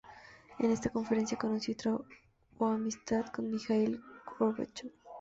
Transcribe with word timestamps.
En 0.57 0.71
esta 0.71 0.89
conferencia 0.89 1.37
conoció 1.37 1.73
y 1.73 1.75
trabó 1.75 2.01
amistad 2.61 3.27
con 3.27 3.51
Mijaíl 3.51 4.01
Gorbachov. 4.39 4.89